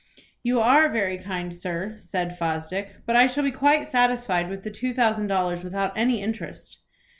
"You 0.41 0.59
are 0.59 0.89
very 0.89 1.19
kind, 1.19 1.53
sir," 1.53 1.93
said 1.99 2.35
Fosdick; 2.35 3.03
"but 3.05 3.15
I 3.15 3.27
shall 3.27 3.43
be 3.43 3.51
quite 3.51 3.85
satisfied 3.87 4.49
with 4.49 4.63
the 4.63 4.71
two 4.71 4.95
thousand 4.95 5.27
dollars 5.27 5.63
without 5.63 5.95
any 5.95 6.23
interest." 6.23 6.79